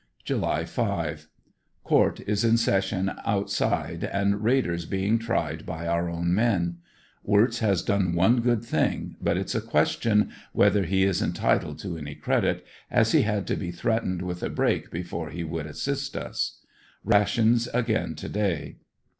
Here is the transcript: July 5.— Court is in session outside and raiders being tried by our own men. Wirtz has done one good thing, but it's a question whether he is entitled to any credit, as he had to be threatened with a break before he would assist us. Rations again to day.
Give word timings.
July 0.25 0.65
5.— 0.65 1.27
Court 1.83 2.21
is 2.21 2.43
in 2.43 2.57
session 2.57 3.11
outside 3.23 4.03
and 4.03 4.43
raiders 4.43 4.87
being 4.87 5.19
tried 5.19 5.63
by 5.63 5.85
our 5.85 6.09
own 6.09 6.33
men. 6.33 6.77
Wirtz 7.23 7.59
has 7.59 7.83
done 7.83 8.15
one 8.15 8.39
good 8.41 8.65
thing, 8.65 9.15
but 9.21 9.37
it's 9.37 9.53
a 9.53 9.61
question 9.61 10.31
whether 10.53 10.85
he 10.85 11.03
is 11.03 11.21
entitled 11.21 11.77
to 11.77 11.99
any 11.99 12.15
credit, 12.15 12.65
as 12.89 13.11
he 13.11 13.21
had 13.21 13.45
to 13.45 13.55
be 13.55 13.69
threatened 13.69 14.23
with 14.23 14.41
a 14.41 14.49
break 14.49 14.89
before 14.89 15.29
he 15.29 15.43
would 15.43 15.67
assist 15.67 16.17
us. 16.17 16.63
Rations 17.05 17.67
again 17.71 18.15
to 18.15 18.27
day. 18.29 18.77